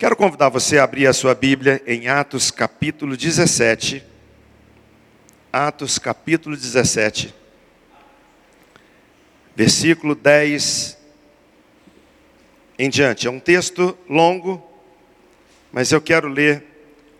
[0.00, 4.02] Quero convidar você a abrir a sua Bíblia em Atos capítulo 17.
[5.52, 7.34] Atos capítulo 17,
[9.54, 10.96] versículo 10
[12.78, 13.26] em diante.
[13.26, 14.66] É um texto longo,
[15.70, 16.64] mas eu quero ler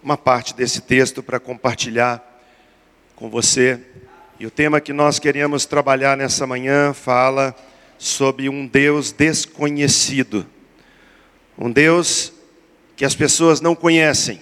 [0.02, 2.42] uma parte desse texto para compartilhar
[3.14, 3.78] com você.
[4.38, 7.54] E o tema que nós queríamos trabalhar nessa manhã fala
[7.98, 10.46] sobre um Deus desconhecido.
[11.58, 12.39] Um Deus
[13.00, 14.38] que as pessoas não conhecem.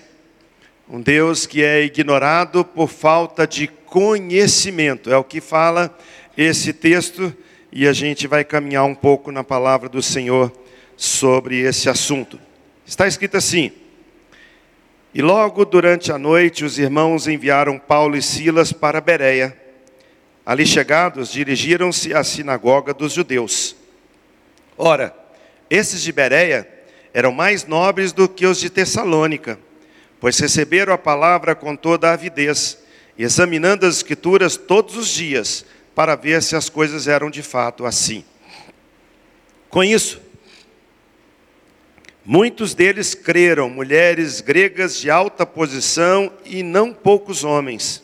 [0.90, 5.12] Um Deus que é ignorado por falta de conhecimento.
[5.12, 5.96] É o que fala
[6.36, 7.32] esse texto
[7.70, 10.50] e a gente vai caminhar um pouco na palavra do Senhor
[10.96, 12.36] sobre esse assunto.
[12.84, 13.70] Está escrito assim:
[15.14, 19.56] E logo durante a noite os irmãos enviaram Paulo e Silas para Bereia.
[20.44, 23.76] Ali chegados, dirigiram-se à sinagoga dos judeus.
[24.76, 25.14] Ora,
[25.70, 26.77] esses de Bereia
[27.18, 29.58] eram mais nobres do que os de Tessalônica,
[30.20, 32.78] pois receberam a palavra com toda a avidez,
[33.18, 38.24] examinando as Escrituras todos os dias, para ver se as coisas eram de fato assim.
[39.68, 40.20] Com isso,
[42.24, 48.00] muitos deles creram, mulheres gregas de alta posição e não poucos homens.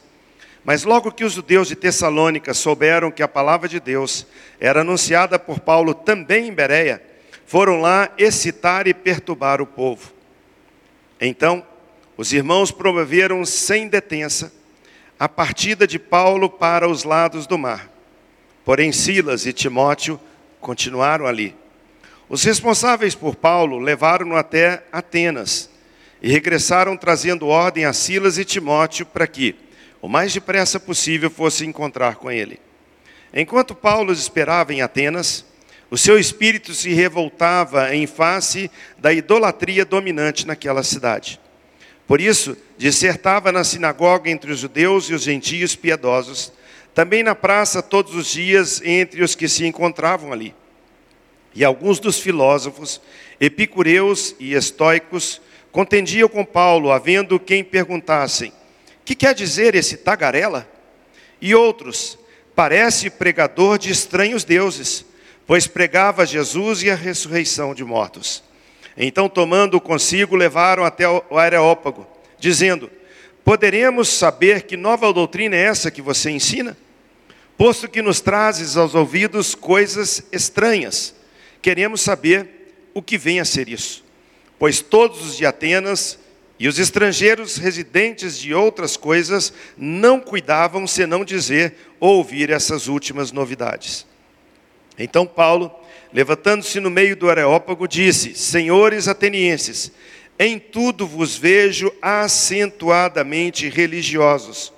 [0.65, 4.27] Mas logo que os judeus de Tessalônica souberam que a palavra de Deus
[4.59, 7.14] era anunciada por Paulo também em Bereia,
[7.47, 10.13] foram lá excitar e perturbar o povo.
[11.21, 11.65] Então,
[12.17, 14.53] os irmãos promoveram sem detença
[15.19, 17.91] a partida de Paulo para os lados do mar.
[18.65, 20.19] Porém, Silas e Timóteo
[20.61, 21.55] continuaram ali.
[22.29, 25.71] Os responsáveis por Paulo levaram-no até Atenas
[26.23, 29.55] e regressaram trazendo ordem a Silas e Timóteo para que,
[30.01, 32.59] o mais depressa possível, fosse encontrar com ele.
[33.33, 35.45] Enquanto Paulo esperava em Atenas,
[35.95, 41.39] o seu espírito se revoltava em face da idolatria dominante naquela cidade.
[42.05, 46.53] Por isso, dissertava na sinagoga entre os judeus e os gentios piedosos,
[46.93, 50.53] também na praça todos os dias entre os que se encontravam ali.
[51.55, 53.01] E alguns dos filósofos,
[53.41, 58.53] epicureus e estoicos, contendiam com Paulo, havendo quem perguntassem:
[59.05, 60.69] Que quer dizer esse tagarela?
[61.41, 62.19] E outros:
[62.53, 65.14] Parece pregador de estranhos deuses
[65.47, 68.43] pois pregava Jesus e a ressurreição de mortos.
[68.97, 72.07] Então, tomando consigo, levaram até o Areópago,
[72.39, 72.91] dizendo:
[73.45, 76.77] Poderemos saber que nova doutrina é essa que você ensina?
[77.57, 81.15] Posto que nos trazes aos ouvidos coisas estranhas,
[81.61, 84.05] queremos saber o que vem a ser isso.
[84.59, 86.19] Pois todos os de Atenas
[86.59, 93.33] e os estrangeiros residentes de outras coisas não cuidavam senão dizer ou ouvir essas últimas
[93.33, 94.07] novidades.
[94.99, 95.73] Então Paulo,
[96.13, 99.93] levantando-se no meio do Areópago, disse: Senhores atenienses,
[100.39, 104.73] em tudo vos vejo acentuadamente religiosos,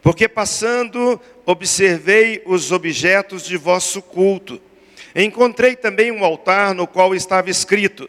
[0.00, 4.60] porque passando observei os objetos de vosso culto.
[5.14, 8.08] Encontrei também um altar no qual estava escrito: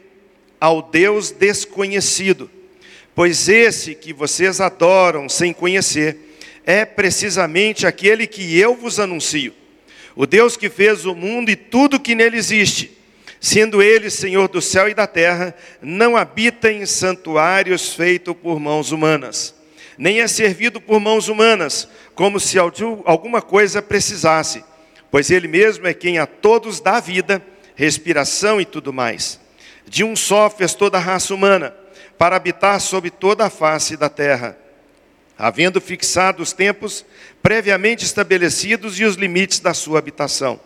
[0.62, 2.50] Ao Deus desconhecido.
[3.16, 6.18] Pois esse que vocês adoram sem conhecer
[6.64, 9.54] é precisamente aquele que eu vos anuncio
[10.20, 12.92] o Deus que fez o mundo e tudo que nele existe,
[13.40, 18.92] sendo ele Senhor do céu e da terra, não habita em santuários feitos por mãos
[18.92, 19.56] humanas,
[19.98, 24.62] nem é servido por mãos humanas, como se alguma coisa precisasse,
[25.10, 27.42] pois ele mesmo é quem a todos dá vida,
[27.74, 29.40] respiração e tudo mais.
[29.88, 31.74] De um só fez toda a raça humana,
[32.18, 34.58] para habitar sobre toda a face da terra
[35.40, 37.06] havendo fixado os tempos
[37.42, 40.60] previamente estabelecidos e os limites da sua habitação,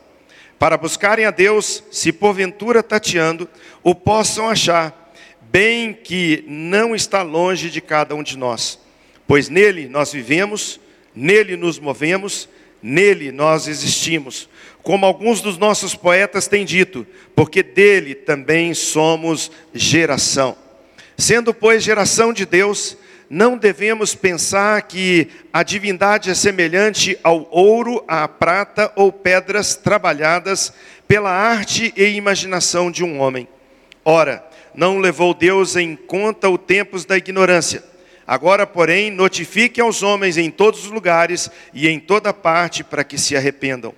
[0.58, 3.48] para buscarem a Deus, se porventura tateando,
[3.84, 5.14] o possam achar,
[5.52, 8.80] bem que não está longe de cada um de nós,
[9.28, 10.80] pois nele nós vivemos,
[11.14, 12.50] nele nos movemos,
[12.82, 14.50] nele nós existimos,
[14.82, 20.58] como alguns dos nossos poetas têm dito, porque dele também somos geração.
[21.16, 22.98] Sendo, pois, geração de Deus,
[23.34, 30.72] não devemos pensar que a divindade é semelhante ao ouro, à prata ou pedras trabalhadas
[31.08, 33.48] pela arte e imaginação de um homem.
[34.06, 37.84] Ora, não levou Deus em conta os tempos da ignorância.
[38.28, 43.18] Agora, porém, notifique aos homens em todos os lugares e em toda parte para que
[43.18, 43.96] se arrependam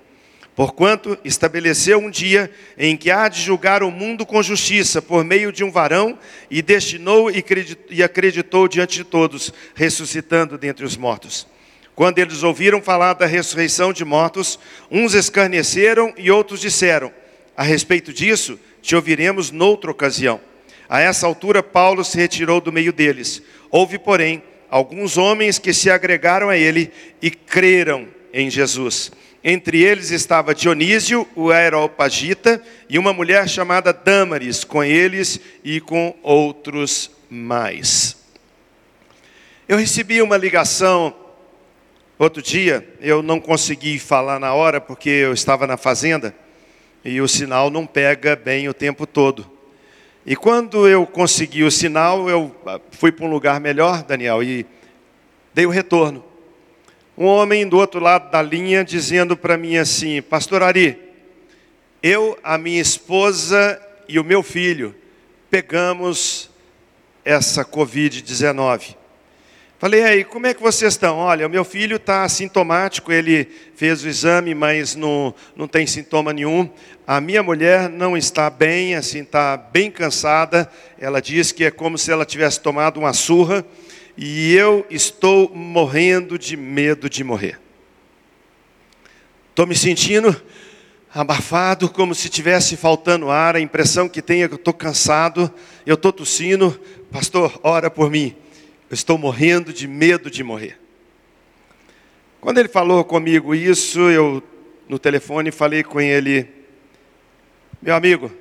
[0.55, 5.51] Porquanto estabeleceu um dia em que há de julgar o mundo com justiça por meio
[5.51, 6.17] de um varão,
[6.49, 11.45] e destinou e acreditou diante de todos, ressuscitando dentre os mortos.
[11.93, 14.57] Quando eles ouviram falar da ressurreição de mortos,
[14.89, 17.11] uns escarneceram e outros disseram:
[17.55, 20.39] A respeito disso, te ouviremos noutra ocasião.
[20.87, 23.41] A essa altura, Paulo se retirou do meio deles.
[23.69, 26.91] Houve, porém, alguns homens que se agregaram a ele
[27.21, 29.11] e creram em Jesus.
[29.47, 32.59] Entre eles estava Dionísio, o Aeropagita,
[32.89, 38.17] e uma mulher chamada Dâmaris, com eles e com outros mais.
[39.69, 41.15] Eu recebi uma ligação
[42.17, 46.33] outro dia, eu não consegui falar na hora porque eu estava na fazenda
[47.03, 49.47] e o sinal não pega bem o tempo todo.
[50.25, 54.65] E quando eu consegui o sinal, eu ah, fui para um lugar melhor, Daniel, e
[55.53, 56.25] dei o retorno.
[57.17, 60.99] Um homem do outro lado da linha dizendo para mim assim: Pastor Ari,
[62.03, 64.93] eu, a minha esposa e o meu filho
[65.49, 66.49] pegamos
[67.23, 68.97] essa Covid-19.
[69.79, 71.17] Falei, aí, como é que vocês estão?
[71.19, 76.33] Olha, o meu filho está sintomático, ele fez o exame, mas não, não tem sintoma
[76.33, 76.69] nenhum.
[77.07, 80.69] A minha mulher não está bem, assim, está bem cansada.
[80.99, 83.65] Ela diz que é como se ela tivesse tomado uma surra.
[84.17, 87.59] E eu estou morrendo de medo de morrer.
[89.49, 90.41] Estou me sentindo
[91.13, 93.55] abafado, como se tivesse faltando ar.
[93.55, 95.51] A impressão que tenho é que estou cansado,
[95.85, 96.79] eu estou tossindo.
[97.11, 98.35] Pastor, ora por mim.
[98.89, 100.79] Eu estou morrendo de medo de morrer.
[102.39, 104.43] Quando ele falou comigo isso, eu
[104.87, 106.47] no telefone falei com ele:
[107.81, 108.31] Meu amigo,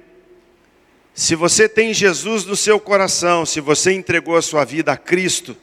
[1.14, 5.56] se você tem Jesus no seu coração, se você entregou a sua vida a Cristo,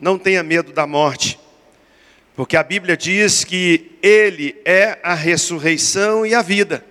[0.00, 1.38] não tenha medo da morte,
[2.34, 6.84] porque a Bíblia diz que Ele é a ressurreição e a vida,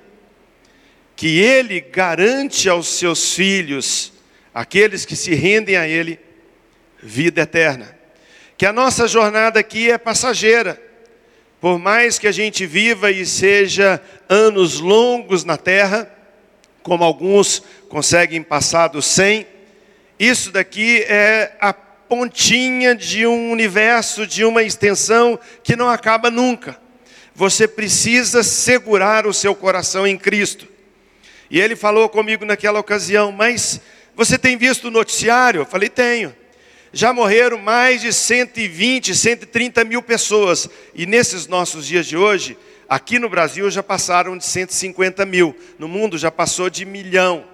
[1.15, 4.13] que Ele garante aos seus filhos,
[4.53, 6.19] aqueles que se rendem a Ele,
[7.01, 7.97] vida eterna.
[8.57, 10.79] Que a nossa jornada aqui é passageira.
[11.61, 16.09] Por mais que a gente viva e seja anos longos na terra,
[16.83, 19.47] como alguns conseguem passar dos 100,
[20.19, 21.73] isso daqui é a
[22.09, 26.77] pontinha de um universo, de uma extensão que não acaba nunca.
[27.35, 30.67] Você precisa segurar o seu coração em Cristo.
[31.49, 33.79] E ele falou comigo naquela ocasião, mas
[34.15, 35.61] você tem visto o noticiário?
[35.61, 36.35] Eu falei, tenho
[36.91, 40.69] já morreram mais de 120, 130 mil pessoas.
[40.93, 42.57] E nesses nossos dias de hoje,
[42.87, 45.55] aqui no Brasil já passaram de 150 mil.
[45.77, 47.45] No mundo já passou de milhão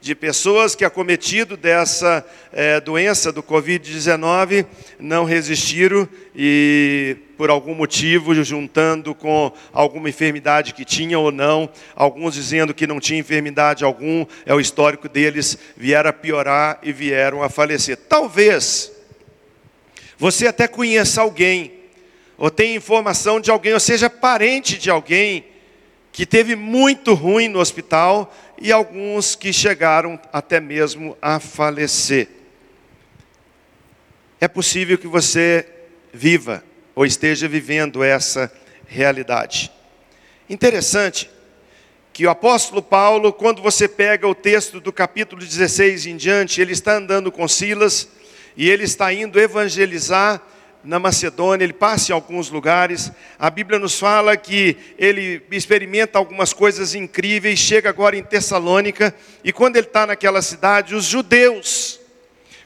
[0.00, 4.64] de pessoas que, acometido dessa é, doença do Covid-19,
[4.98, 12.34] não resistiram e, por algum motivo, juntando com alguma enfermidade que tinha ou não, alguns
[12.34, 17.42] dizendo que não tinha enfermidade algum, é o histórico deles, vieram a piorar e vieram
[17.42, 17.96] a falecer.
[17.96, 18.92] Talvez
[20.16, 21.72] você até conheça alguém,
[22.36, 25.44] ou tenha informação de alguém, ou seja parente de alguém
[26.10, 32.28] que teve muito ruim no hospital e alguns que chegaram até mesmo a falecer.
[34.40, 35.66] É possível que você
[36.12, 36.64] viva
[36.94, 38.52] ou esteja vivendo essa
[38.86, 39.70] realidade.
[40.48, 41.30] Interessante
[42.12, 46.72] que o apóstolo Paulo, quando você pega o texto do capítulo 16 em diante, ele
[46.72, 48.08] está andando com Silas
[48.56, 50.42] e ele está indo evangelizar
[50.84, 53.10] na Macedônia, ele passa em alguns lugares.
[53.38, 59.52] A Bíblia nos fala que ele experimenta algumas coisas incríveis, chega agora em Tessalônica, e
[59.52, 62.00] quando ele está naquela cidade, os judeus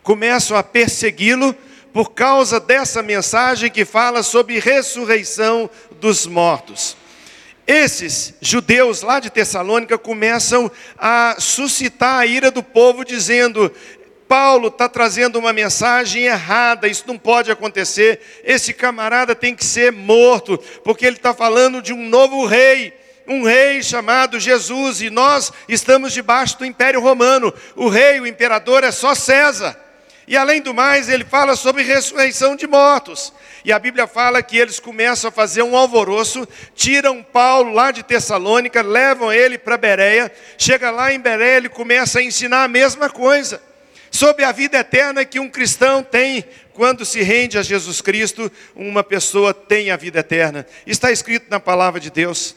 [0.02, 1.54] começam a persegui-lo
[1.92, 5.68] por causa dessa mensagem que fala sobre ressurreição
[6.00, 6.96] dos mortos.
[7.66, 13.72] Esses judeus lá de Tessalônica começam a suscitar a ira do povo, dizendo:
[14.32, 18.18] Paulo está trazendo uma mensagem errada, isso não pode acontecer.
[18.42, 22.94] Esse camarada tem que ser morto, porque ele está falando de um novo rei,
[23.28, 27.52] um rei chamado Jesus, e nós estamos debaixo do Império Romano.
[27.76, 29.78] O rei, o imperador é só César.
[30.26, 33.34] E além do mais, ele fala sobre ressurreição de mortos.
[33.66, 38.02] E a Bíblia fala que eles começam a fazer um alvoroço, tiram Paulo lá de
[38.02, 40.32] Tessalônica, levam ele para Bereia.
[40.56, 43.71] Chega lá em Bereia, ele começa a ensinar a mesma coisa
[44.12, 49.02] sobre a vida eterna que um cristão tem quando se rende a Jesus Cristo, uma
[49.02, 50.66] pessoa tem a vida eterna.
[50.86, 52.54] Está escrito na palavra de Deus.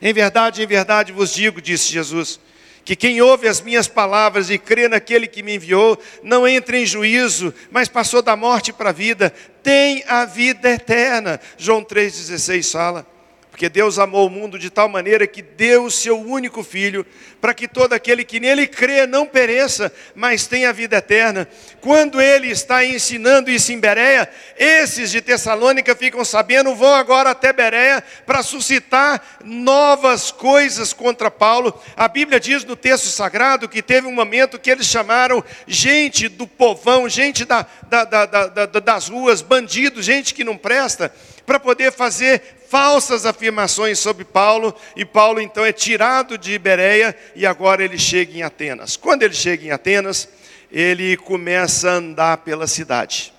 [0.00, 2.40] Em verdade, em verdade vos digo, disse Jesus,
[2.82, 6.86] que quem ouve as minhas palavras e crê naquele que me enviou, não entra em
[6.86, 11.40] juízo, mas passou da morte para a vida, tem a vida eterna.
[11.58, 13.13] João 3,16 fala.
[13.54, 17.06] Porque Deus amou o mundo de tal maneira que deu o seu único filho,
[17.40, 21.46] para que todo aquele que nele crê não pereça, mas tenha vida eterna.
[21.80, 27.52] Quando ele está ensinando isso em Bereia, esses de Tessalônica ficam sabendo, vão agora até
[27.52, 31.80] Bereia para suscitar novas coisas contra Paulo.
[31.96, 36.48] A Bíblia diz no texto sagrado que teve um momento que eles chamaram gente do
[36.48, 41.14] povão, gente da, da, da, das ruas, bandidos, gente que não presta
[41.46, 47.46] para poder fazer falsas afirmações sobre Paulo, e Paulo então é tirado de Ibereia e
[47.46, 48.96] agora ele chega em Atenas.
[48.96, 50.28] Quando ele chega em Atenas,
[50.72, 53.32] ele começa a andar pela cidade.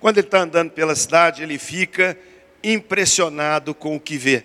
[0.00, 2.16] Quando ele está andando pela cidade, ele fica
[2.62, 4.44] impressionado com o que vê.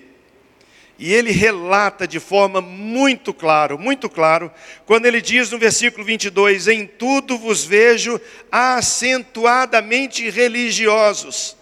[0.98, 4.52] E ele relata de forma muito claro, muito claro,
[4.86, 8.20] quando ele diz no versículo 22: Em tudo vos vejo
[8.52, 11.61] acentuadamente religiosos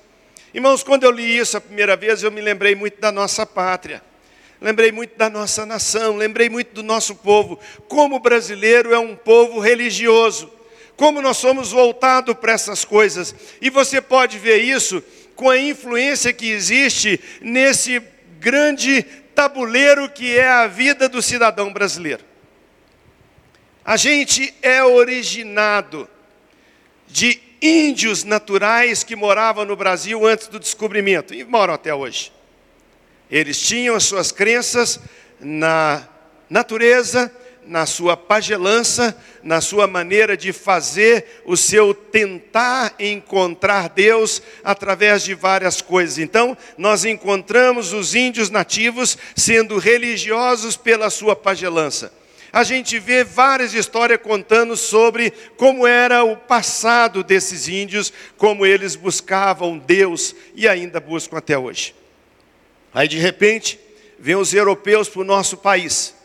[0.53, 4.01] Irmãos, quando eu li isso a primeira vez, eu me lembrei muito da nossa pátria.
[4.61, 7.59] Lembrei muito da nossa nação, lembrei muito do nosso povo.
[7.87, 10.51] Como o brasileiro é um povo religioso.
[10.97, 13.33] Como nós somos voltados para essas coisas.
[13.61, 15.03] E você pode ver isso
[15.35, 18.01] com a influência que existe nesse
[18.39, 19.03] grande
[19.33, 22.25] tabuleiro que é a vida do cidadão brasileiro.
[23.85, 26.09] A gente é originado
[27.07, 32.31] de índios naturais que moravam no Brasil antes do descobrimento e moram até hoje.
[33.29, 34.99] Eles tinham as suas crenças
[35.39, 36.07] na
[36.49, 37.31] natureza,
[37.65, 45.35] na sua pagelança, na sua maneira de fazer o seu tentar encontrar Deus através de
[45.35, 46.17] várias coisas.
[46.17, 52.18] Então, nós encontramos os índios nativos sendo religiosos pela sua pagelança
[52.51, 58.95] a gente vê várias histórias contando sobre como era o passado desses índios, como eles
[58.95, 61.95] buscavam Deus e ainda buscam até hoje.
[62.93, 63.79] Aí de repente,
[64.17, 66.18] vêm os europeus para o nosso país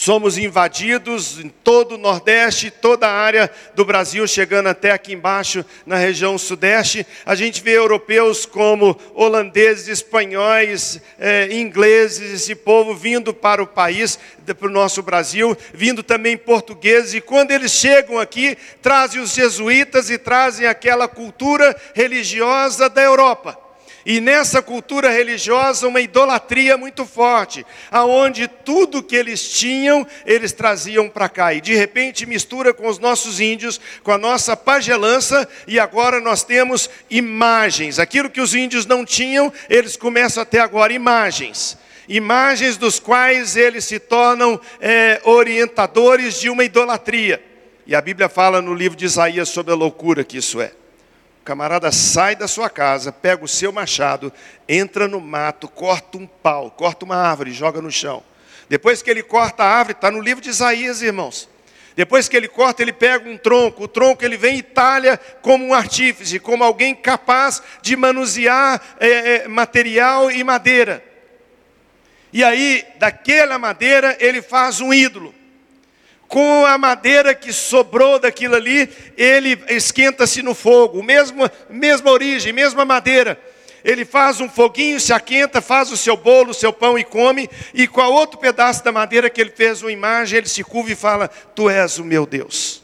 [0.00, 5.64] Somos invadidos em todo o Nordeste, toda a área do Brasil, chegando até aqui embaixo
[5.84, 7.04] na região Sudeste.
[7.26, 14.16] A gente vê europeus como holandeses, espanhóis, eh, ingleses, esse povo vindo para o país,
[14.46, 17.14] para o nosso Brasil, vindo também portugueses.
[17.14, 23.67] E quando eles chegam aqui, trazem os jesuítas e trazem aquela cultura religiosa da Europa.
[24.08, 31.10] E nessa cultura religiosa, uma idolatria muito forte, aonde tudo que eles tinham, eles traziam
[31.10, 31.52] para cá.
[31.52, 36.42] E de repente mistura com os nossos índios, com a nossa pagelança, e agora nós
[36.42, 37.98] temos imagens.
[37.98, 41.76] Aquilo que os índios não tinham, eles começam até agora imagens
[42.10, 47.38] imagens dos quais eles se tornam é, orientadores de uma idolatria.
[47.86, 50.72] E a Bíblia fala no livro de Isaías sobre a loucura que isso é
[51.48, 54.30] camarada sai da sua casa, pega o seu machado,
[54.68, 58.22] entra no mato, corta um pau, corta uma árvore, joga no chão.
[58.68, 61.48] Depois que ele corta a árvore, está no livro de Isaías, irmãos.
[61.96, 63.84] Depois que ele corta, ele pega um tronco.
[63.84, 69.08] O tronco ele vem e talha como um artífice, como alguém capaz de manusear é,
[69.08, 71.02] é, material e madeira.
[72.30, 75.34] E aí, daquela madeira, ele faz um ídolo
[76.28, 82.84] com a madeira que sobrou daquilo ali, ele esquenta-se no fogo, mesma, mesma origem, mesma
[82.84, 83.40] madeira.
[83.82, 87.48] Ele faz um foguinho, se aquenta, faz o seu bolo, o seu pão e come,
[87.72, 90.92] e com a outro pedaço da madeira que ele fez uma imagem, ele se curva
[90.92, 92.82] e fala: Tu és o meu Deus.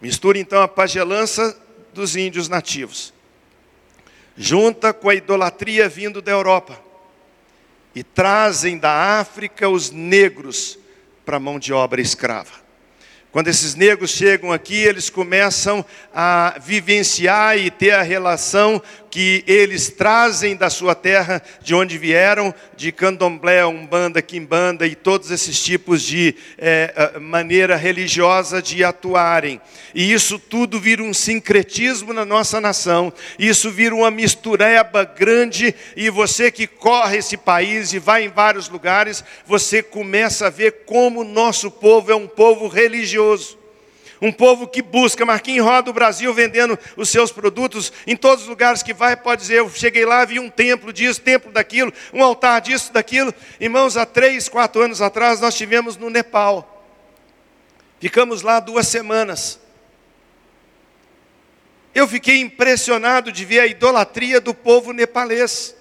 [0.00, 1.60] Mistura então a pagelança
[1.92, 3.12] dos índios nativos,
[4.36, 6.80] junta com a idolatria vindo da Europa,
[7.94, 10.78] e trazem da África os negros
[11.26, 12.64] para mão de obra escrava.
[13.32, 18.80] Quando esses negros chegam aqui, eles começam a vivenciar e ter a relação
[19.16, 25.30] que eles trazem da sua terra, de onde vieram, de candomblé, umbanda, quimbanda e todos
[25.30, 29.58] esses tipos de é, maneira religiosa de atuarem.
[29.94, 36.10] E isso tudo vira um sincretismo na nossa nação, isso vira uma mistureba grande, e
[36.10, 41.22] você que corre esse país e vai em vários lugares, você começa a ver como
[41.22, 43.56] o nosso povo é um povo religioso.
[44.20, 48.48] Um povo que busca, Marquinhos roda o Brasil vendendo os seus produtos em todos os
[48.48, 52.24] lugares que vai, pode dizer, eu cheguei lá, vi um templo disso, templo daquilo, um
[52.24, 53.34] altar disso, daquilo.
[53.60, 56.72] Irmãos, há três, quatro anos atrás nós tivemos no Nepal.
[58.00, 59.60] Ficamos lá duas semanas.
[61.94, 65.75] Eu fiquei impressionado de ver a idolatria do povo nepalês.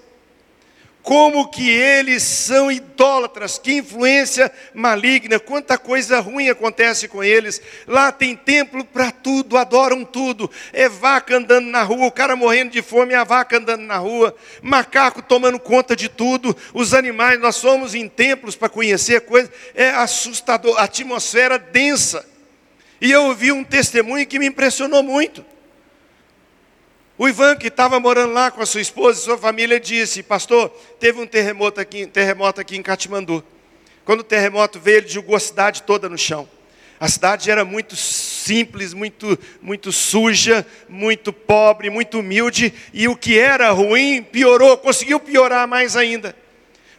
[1.06, 7.62] Como que eles são idólatras, que influência maligna, quanta coisa ruim acontece com eles.
[7.86, 10.50] Lá tem templo para tudo, adoram tudo.
[10.74, 13.98] É vaca andando na rua, o cara morrendo de fome, é a vaca andando na
[13.98, 19.52] rua, macaco tomando conta de tudo, os animais, nós somos em templos para conhecer coisas,
[19.76, 22.26] é assustador, a atmosfera densa.
[23.00, 25.46] E eu ouvi um testemunho que me impressionou muito.
[27.18, 30.70] O Ivan, que estava morando lá com a sua esposa e sua família, disse: Pastor,
[31.00, 33.42] teve um terremoto aqui, terremoto aqui em Katmandu.
[34.04, 36.48] Quando o terremoto veio, ele jogou a cidade toda no chão.
[37.00, 43.40] A cidade era muito simples, muito, muito suja, muito pobre, muito humilde, e o que
[43.40, 46.36] era ruim piorou, conseguiu piorar mais ainda.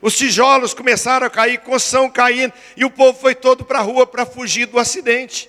[0.01, 4.07] Os tijolos começaram a cair, construção caindo, e o povo foi todo para a rua
[4.07, 5.49] para fugir do acidente,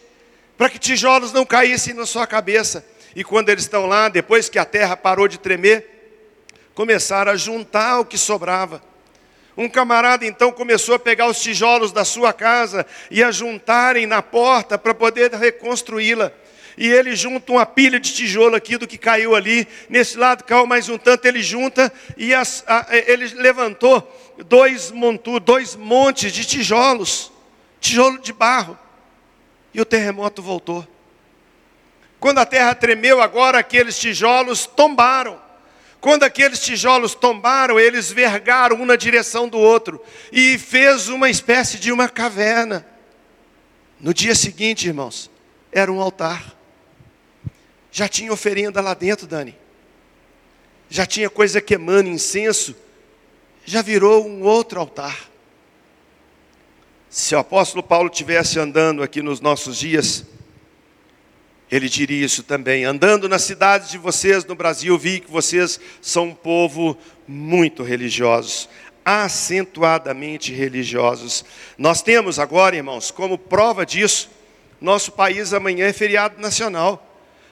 [0.58, 2.86] para que tijolos não caíssem na sua cabeça.
[3.18, 6.22] E quando eles estão lá, depois que a terra parou de tremer,
[6.76, 8.80] começaram a juntar o que sobrava.
[9.58, 14.22] Um camarada então começou a pegar os tijolos da sua casa e a juntarem na
[14.22, 16.32] porta para poder reconstruí-la.
[16.78, 19.68] E ele junta uma pilha de tijolo aqui do que caiu ali.
[19.90, 24.08] Nesse lado caiu mais um tanto, ele junta e as, a, ele levantou
[24.46, 27.32] dois, montu, dois montes de tijolos,
[27.82, 28.78] tijolo de barro.
[29.74, 30.88] E o terremoto voltou.
[32.20, 35.40] Quando a terra tremeu, agora aqueles tijolos tombaram.
[36.00, 41.78] Quando aqueles tijolos tombaram, eles vergaram um na direção do outro e fez uma espécie
[41.78, 42.86] de uma caverna.
[44.00, 45.30] No dia seguinte, irmãos,
[45.72, 46.56] era um altar.
[47.92, 49.58] Já tinha oferenda lá dentro, Dani.
[50.90, 52.76] Já tinha coisa queimando, incenso.
[53.66, 55.30] Já virou um outro altar.
[57.10, 60.26] Se o apóstolo Paulo tivesse andando aqui nos nossos dias,
[61.72, 62.86] ele diria isso também.
[62.86, 66.98] Andando nas cidades de vocês no Brasil, vi que vocês são um povo
[67.28, 68.70] muito religiosos,
[69.04, 71.44] acentuadamente religiosos.
[71.78, 74.30] Nós temos agora, irmãos, como prova disso,
[74.80, 77.04] nosso país amanhã é feriado nacional.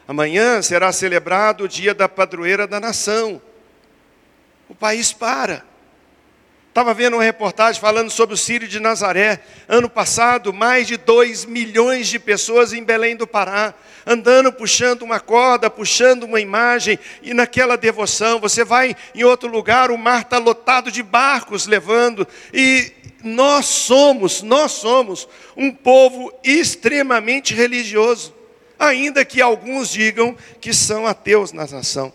[0.08, 3.42] Amanhã será celebrado o dia da padroeira da nação.
[4.70, 5.66] O país para.
[6.75, 9.39] Estava vendo uma reportagem falando sobre o Sírio de Nazaré.
[9.65, 13.74] Ano passado, mais de 2 milhões de pessoas em Belém do Pará,
[14.05, 18.41] andando, puxando uma corda, puxando uma imagem, e naquela devoção.
[18.41, 22.91] Você vai em outro lugar, o mar está lotado de barcos levando, e
[23.24, 28.34] nós somos, nós somos um povo extremamente religioso,
[28.77, 32.11] ainda que alguns digam que são ateus na nação.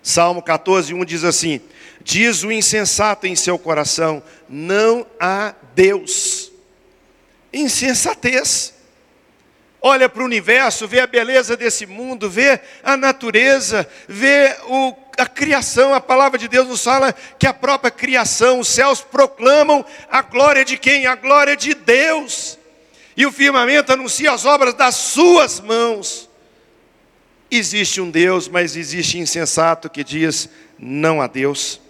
[0.00, 1.60] Salmo 14, 1 diz assim
[2.04, 6.52] Diz o insensato em seu coração: não há Deus.
[7.50, 8.74] Insensatez.
[9.80, 15.26] Olha para o universo, vê a beleza desse mundo, vê a natureza, vê o, a
[15.26, 15.92] criação.
[15.92, 20.64] A palavra de Deus nos fala que a própria criação, os céus proclamam a glória
[20.64, 21.06] de quem?
[21.06, 22.58] A glória de Deus.
[23.16, 26.30] E o firmamento anuncia as obras das suas mãos.
[27.50, 31.83] Existe um Deus, mas existe insensato que diz: não há Deus.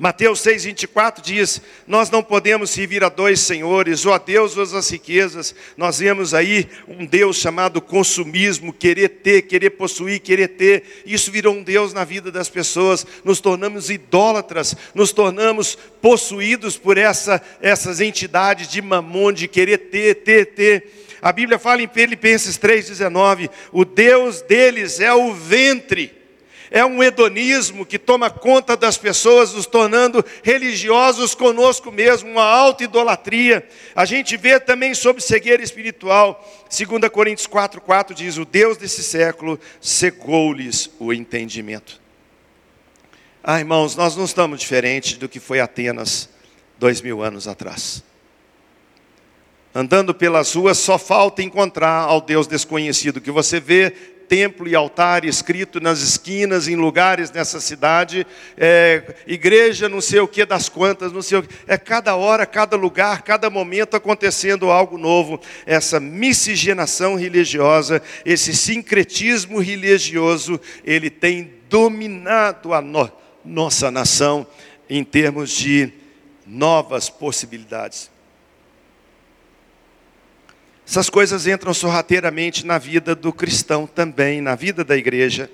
[0.00, 4.90] Mateus 6,24 diz: Nós não podemos servir a dois senhores, ou a Deus ou às
[4.90, 5.54] riquezas.
[5.76, 11.02] Nós vemos aí um Deus chamado consumismo, querer ter, querer possuir, querer ter.
[11.04, 13.06] Isso virou um Deus na vida das pessoas.
[13.22, 20.14] Nos tornamos idólatras, nos tornamos possuídos por essa, essas entidades de mamon, de querer ter,
[20.14, 21.18] ter, ter.
[21.20, 26.19] A Bíblia fala em Filipenses 3,19: O Deus deles é o ventre
[26.70, 32.84] é um hedonismo que toma conta das pessoas, nos tornando religiosos conosco mesmo, uma alta
[32.84, 33.66] idolatria.
[33.94, 36.46] A gente vê também sobre cegueira espiritual.
[36.70, 42.00] 2 Coríntios 4,4 diz: O Deus desse século cegou-lhes o entendimento.
[43.42, 46.28] Ah, irmãos, nós não estamos diferentes do que foi Atenas
[46.78, 48.04] dois mil anos atrás.
[49.74, 55.24] Andando pelas ruas, só falta encontrar ao Deus desconhecido, que você vê templo e altar
[55.24, 58.24] escrito nas esquinas, em lugares nessa cidade,
[58.56, 61.52] é, igreja não sei o que das quantas, não sei o que.
[61.66, 65.40] É cada hora, cada lugar, cada momento acontecendo algo novo.
[65.66, 73.10] Essa miscigenação religiosa, esse sincretismo religioso, ele tem dominado a no,
[73.44, 74.46] nossa nação
[74.88, 75.92] em termos de
[76.46, 78.08] novas possibilidades.
[80.90, 85.48] Essas coisas entram sorrateiramente na vida do cristão também, na vida da igreja.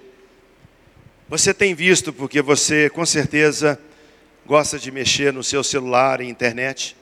[1.29, 3.79] Você tem visto, porque você com certeza
[4.47, 6.97] gosta de mexer no seu celular e internet.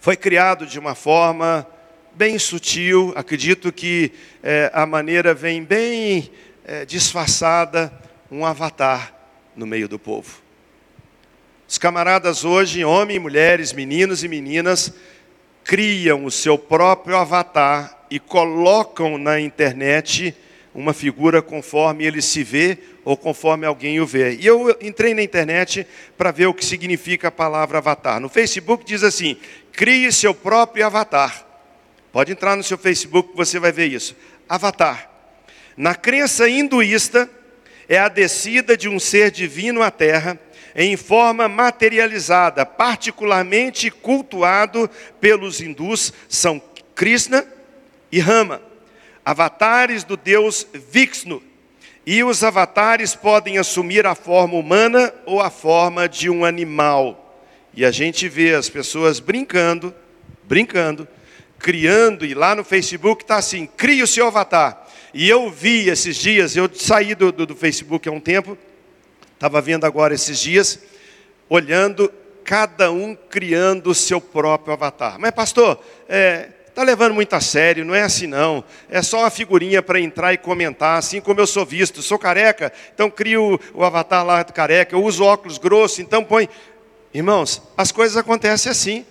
[0.00, 1.66] Foi criado de uma forma
[2.12, 6.30] bem sutil, acredito que é, a maneira vem bem
[6.62, 7.90] é, disfarçada,
[8.30, 9.14] um avatar
[9.56, 10.42] no meio do povo.
[11.66, 14.92] Os camaradas hoje, homens mulheres, meninos e meninas,
[15.64, 20.36] criam o seu próprio avatar e colocam na internet
[20.74, 24.34] uma figura conforme ele se vê ou conforme alguém o vê.
[24.34, 25.86] E eu entrei na internet
[26.18, 28.20] para ver o que significa a palavra avatar.
[28.20, 29.36] No Facebook diz assim:
[29.72, 31.46] crie seu próprio avatar.
[32.12, 34.14] Pode entrar no seu Facebook você vai ver isso.
[34.48, 35.10] Avatar.
[35.76, 37.28] Na crença hinduísta,
[37.88, 40.38] é a descida de um ser divino à terra
[40.74, 46.60] em forma materializada, particularmente cultuado pelos hindus, são
[46.94, 47.46] Krishna
[48.10, 48.60] e Rama,
[49.24, 51.42] avatares do deus Vishnu.
[52.06, 57.42] E os avatares podem assumir a forma humana ou a forma de um animal.
[57.72, 59.94] E a gente vê as pessoas brincando,
[60.44, 61.08] brincando,
[61.58, 64.86] criando, e lá no Facebook está assim: crie o seu avatar.
[65.14, 68.58] E eu vi esses dias, eu saí do, do, do Facebook há um tempo,
[69.44, 70.78] estava vendo agora esses dias,
[71.50, 72.10] olhando
[72.42, 75.18] cada um criando o seu próprio avatar.
[75.18, 75.78] Mas, pastor,
[76.08, 78.64] é, está levando muito a sério, não é assim não.
[78.88, 82.00] É só uma figurinha para entrar e comentar, assim como eu sou visto.
[82.00, 84.96] Sou careca, então crio o avatar lá do careca.
[84.96, 86.48] Eu uso óculos grossos, então põe.
[87.12, 89.04] Irmãos, as coisas acontecem assim.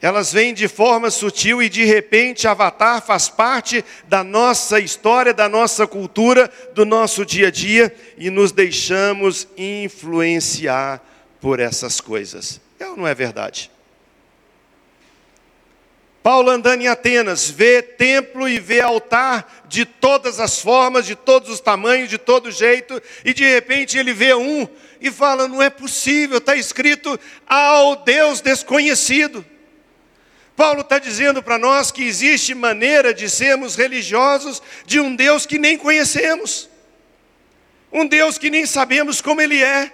[0.00, 5.48] Elas vêm de forma sutil e de repente Avatar faz parte da nossa história, da
[5.48, 11.02] nossa cultura, do nosso dia a dia e nos deixamos influenciar
[11.40, 12.60] por essas coisas.
[12.78, 13.70] É ou não é verdade?
[16.22, 21.48] Paulo andando em Atenas, vê templo e vê altar de todas as formas, de todos
[21.48, 24.66] os tamanhos, de todo jeito, e de repente ele vê um
[25.00, 29.46] e fala: não é possível, está escrito ao Deus desconhecido.
[30.56, 35.58] Paulo está dizendo para nós que existe maneira de sermos religiosos de um Deus que
[35.58, 36.68] nem conhecemos,
[37.92, 39.92] um Deus que nem sabemos como Ele é,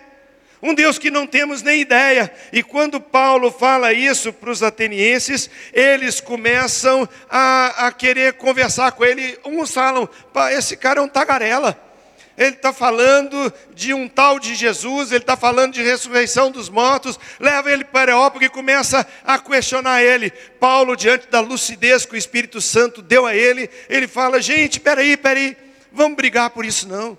[0.63, 2.33] um Deus que não temos nem ideia.
[2.53, 9.05] E quando Paulo fala isso para os atenienses, eles começam a, a querer conversar com
[9.05, 9.37] ele.
[9.45, 10.09] Uns falam:
[10.53, 11.92] esse cara é um tagarela
[12.37, 17.19] ele está falando de um tal de Jesus, ele está falando de ressurreição dos mortos,
[17.39, 20.31] leva ele para Areópago e começa a questionar ele.
[20.59, 25.17] Paulo, diante da lucidez que o Espírito Santo deu a ele, ele fala: gente, peraí,
[25.17, 25.57] peraí,
[25.93, 27.19] vamos brigar por isso não.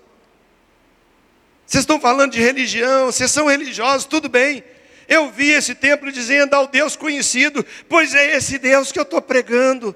[1.66, 4.62] Vocês estão falando de religião, vocês são religiosos, tudo bem.
[5.08, 9.22] Eu vi esse templo dizendo ao Deus conhecido, pois é esse Deus que eu estou
[9.22, 9.94] pregando.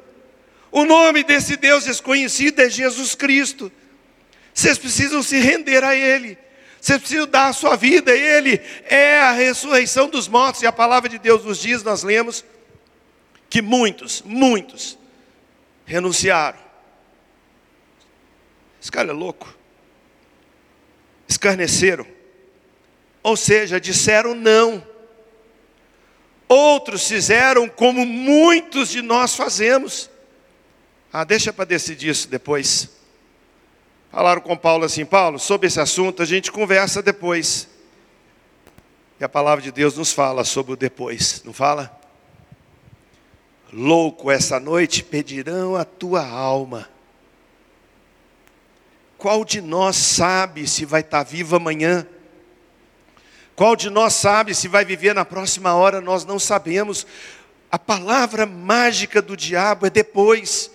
[0.71, 3.73] O nome desse Deus desconhecido é Jesus Cristo.
[4.59, 6.37] Vocês precisam se render a Ele.
[6.81, 8.61] Vocês precisam dar a sua vida Ele.
[8.87, 10.63] É a ressurreição dos mortos.
[10.63, 12.45] E a palavra de Deus nos diz, nós lemos,
[13.49, 14.99] que muitos, muitos
[15.87, 16.59] renunciaram.
[18.83, 19.57] Esse cara é louco.
[21.29, 22.05] Escarneceram.
[23.23, 24.85] Ou seja, disseram não.
[26.49, 30.11] Outros fizeram como muitos de nós fazemos.
[31.13, 32.98] Ah, deixa para decidir isso depois.
[34.11, 37.69] Falaram com Paulo assim: Paulo, sobre esse assunto a gente conversa depois.
[39.21, 41.97] E a palavra de Deus nos fala sobre o depois, não fala?
[43.73, 46.89] Louco, essa noite pedirão a tua alma.
[49.19, 52.07] Qual de nós sabe se vai estar vivo amanhã?
[53.57, 56.01] Qual de nós sabe se vai viver na próxima hora?
[56.01, 57.05] Nós não sabemos.
[57.71, 60.71] A palavra mágica do diabo é depois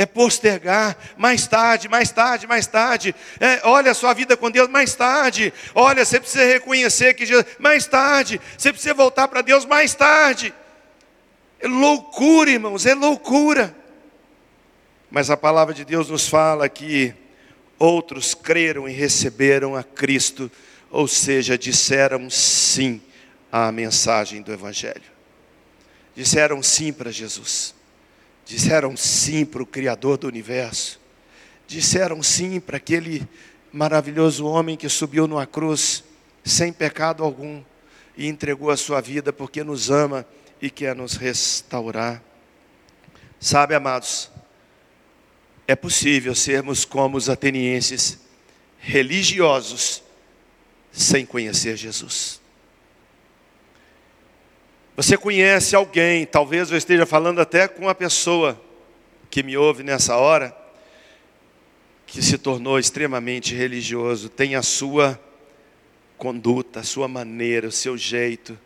[0.00, 3.14] é postergar, mais tarde, mais tarde, mais tarde.
[3.38, 5.52] É, olha a sua vida com Deus, mais tarde.
[5.74, 8.40] Olha, você precisa reconhecer que Jesus, mais tarde.
[8.56, 10.54] Você precisa voltar para Deus, mais tarde.
[11.58, 13.76] É loucura, irmãos, é loucura.
[15.10, 17.14] Mas a palavra de Deus nos fala que
[17.78, 20.50] outros creram e receberam a Cristo,
[20.90, 23.02] ou seja, disseram sim
[23.52, 25.12] à mensagem do Evangelho.
[26.14, 27.78] Disseram sim para Jesus.
[28.50, 31.00] Disseram sim para o Criador do universo.
[31.68, 33.22] Disseram sim para aquele
[33.72, 36.02] maravilhoso homem que subiu numa cruz
[36.44, 37.62] sem pecado algum
[38.16, 40.26] e entregou a sua vida porque nos ama
[40.60, 42.20] e quer nos restaurar.
[43.38, 44.28] Sabe, amados,
[45.68, 48.18] é possível sermos como os atenienses,
[48.80, 50.02] religiosos,
[50.90, 52.39] sem conhecer Jesus.
[55.02, 58.60] Você conhece alguém, talvez eu esteja falando até com uma pessoa
[59.30, 60.54] que me ouve nessa hora,
[62.06, 65.18] que se tornou extremamente religioso, tem a sua
[66.18, 68.58] conduta, a sua maneira, o seu jeito,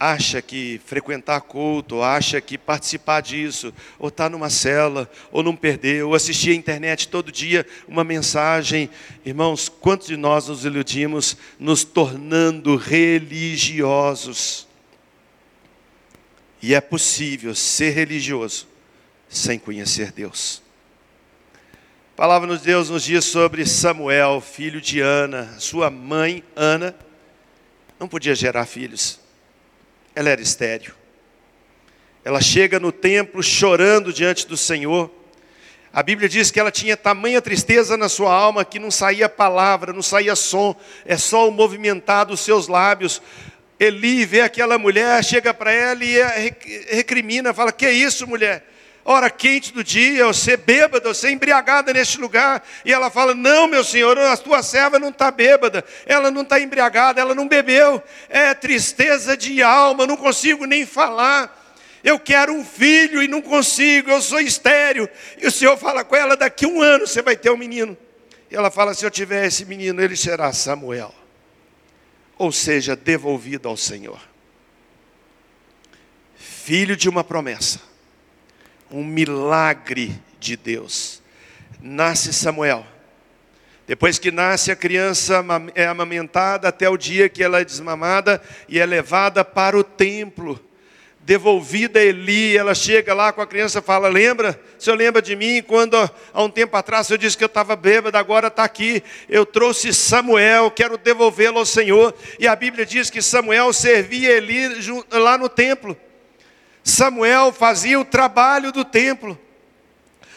[0.00, 5.54] acha que frequentar culto, acha que participar disso, ou estar tá numa cela, ou não
[5.54, 8.90] perder, ou assistir a internet todo dia uma mensagem.
[9.24, 14.65] Irmãos, quantos de nós nos iludimos nos tornando religiosos?
[16.66, 18.66] E é possível ser religioso
[19.28, 20.60] sem conhecer Deus.
[22.12, 25.54] A palavra de Deus nos diz sobre Samuel, filho de Ana.
[25.60, 26.92] Sua mãe, Ana,
[28.00, 29.20] não podia gerar filhos.
[30.12, 30.92] Ela era estéril.
[32.24, 35.08] Ela chega no templo chorando diante do Senhor.
[35.92, 39.92] A Bíblia diz que ela tinha tamanha tristeza na sua alma que não saía palavra,
[39.92, 40.74] não saía som,
[41.04, 43.22] é só o movimentar dos seus lábios.
[43.78, 46.16] Eli vê aquela mulher, chega para ela e
[46.90, 48.64] recrimina, fala: Que é isso, mulher?
[49.06, 52.66] hora quente do dia, você bêbada, você embriagada neste lugar.
[52.84, 56.60] E ela fala: Não, meu senhor, a tua serva não está bêbada, ela não está
[56.60, 58.02] embriagada, ela não bebeu.
[58.28, 61.64] É tristeza de alma, não consigo nem falar.
[62.02, 65.08] Eu quero um filho e não consigo, eu sou estéreo.
[65.40, 67.96] E o Senhor fala com ela: daqui um ano você vai ter um menino.
[68.50, 71.14] E ela fala: se eu tiver esse menino, ele será Samuel.
[72.38, 74.20] Ou seja, devolvido ao Senhor.
[76.36, 77.80] Filho de uma promessa
[78.90, 81.22] um milagre de Deus.
[81.80, 82.86] Nasce Samuel.
[83.86, 85.44] Depois que nasce, a criança
[85.74, 90.60] é amamentada até o dia que ela é desmamada e é levada para o templo.
[91.26, 94.60] Devolvida a Eli, ela chega lá com a criança e fala: Lembra?
[94.78, 97.74] O senhor lembra de mim quando há um tempo atrás eu disse que eu estava
[97.74, 99.02] bêbada, agora está aqui.
[99.28, 102.14] Eu trouxe Samuel, quero devolvê-lo ao Senhor.
[102.38, 104.68] E a Bíblia diz que Samuel servia Eli
[105.10, 105.96] lá no templo.
[106.84, 109.36] Samuel fazia o trabalho do templo.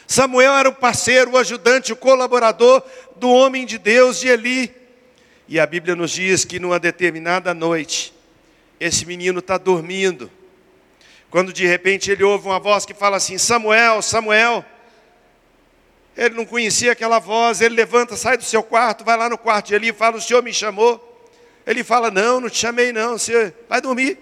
[0.08, 2.82] Samuel era o parceiro, o ajudante, o colaborador
[3.14, 4.74] do homem de Deus, de Eli.
[5.46, 8.12] E a Bíblia nos diz que numa determinada noite,
[8.80, 10.28] esse menino está dormindo.
[11.30, 14.64] Quando de repente ele ouve uma voz que fala assim: Samuel, Samuel.
[16.16, 19.68] Ele não conhecia aquela voz, ele levanta, sai do seu quarto, vai lá no quarto
[19.68, 21.06] de Eli e fala: O senhor me chamou?
[21.64, 24.18] Ele fala: Não, não te chamei, não, você vai dormir.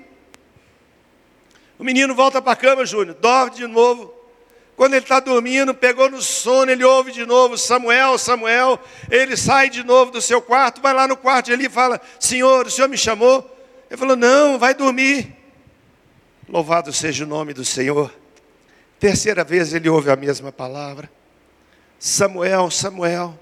[1.78, 4.14] O menino volta para a cama, Júnior, dorme de novo.
[4.76, 8.78] Quando ele está dormindo, pegou no sono, ele ouve de novo, Samuel, Samuel.
[9.10, 12.66] Ele sai de novo do seu quarto, vai lá no quarto ali e fala: Senhor,
[12.66, 13.48] o senhor me chamou?
[13.90, 15.37] Ele falou: Não, vai dormir.
[16.48, 18.10] Louvado seja o nome do Senhor.
[18.98, 21.10] Terceira vez ele ouve a mesma palavra:
[21.98, 23.38] Samuel, Samuel.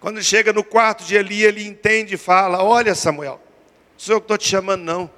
[0.00, 3.38] Quando chega no quarto de Eli, ele entende e fala: Olha, Samuel,
[3.98, 5.10] sou eu que estou te chamando, não.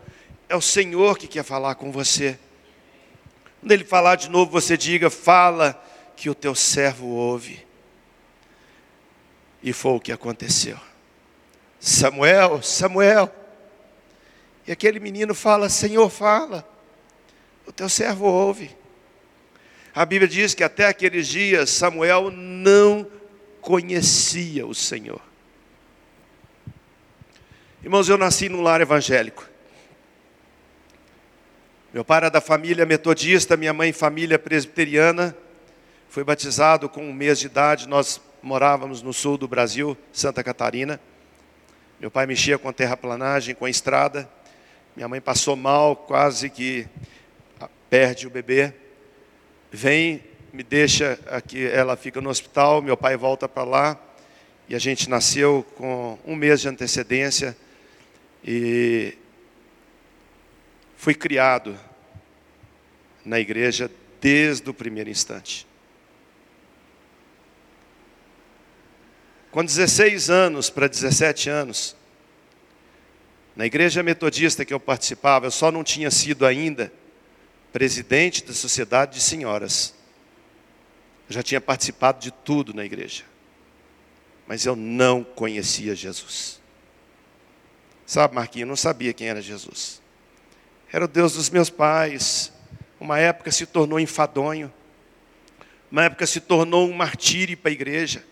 [0.49, 2.37] É o Senhor que quer falar com você.
[3.61, 5.81] Quando Ele falar de novo, você diga: Fala
[6.17, 7.65] que o teu servo ouve.
[9.63, 10.77] E foi o que aconteceu.
[11.79, 13.33] Samuel, Samuel.
[14.67, 16.72] E aquele menino fala: Senhor, fala.
[17.67, 18.71] O teu servo ouve.
[19.95, 23.07] A Bíblia diz que até aqueles dias Samuel não
[23.61, 25.21] conhecia o Senhor.
[27.83, 29.49] Irmãos, eu nasci num lar evangélico.
[31.93, 35.37] Meu pai era da família metodista, minha mãe família presbiteriana.
[36.09, 41.01] Fui batizado com um mês de idade, nós morávamos no sul do Brasil, Santa Catarina.
[42.01, 44.29] Meu pai mexia com a terraplanagem, com a estrada.
[44.97, 46.87] Minha mãe passou mal, quase que
[47.93, 48.73] perde o bebê.
[49.71, 54.01] Vem, me deixa aqui, ela fica no hospital, meu pai volta para lá.
[54.67, 57.55] E a gente nasceu com um mês de antecedência.
[58.43, 59.15] E
[60.97, 61.79] Fui criado
[63.27, 63.91] na igreja
[64.23, 65.67] desde o primeiro instante.
[69.51, 71.95] Com 16 anos para 17 anos,
[73.55, 76.91] na igreja metodista que eu participava, eu só não tinha sido ainda
[77.73, 79.95] presidente da sociedade de senhoras.
[81.29, 83.25] Eu já tinha participado de tudo na igreja.
[84.47, 86.61] Mas eu não conhecia Jesus.
[88.05, 90.03] Sabe, Marquinhos, eu não sabia quem era Jesus
[90.93, 92.53] era o Deus dos meus pais.
[93.01, 94.73] Uma época se tornou enfadonho.
[95.91, 98.23] Uma época se tornou um martírio para a igreja.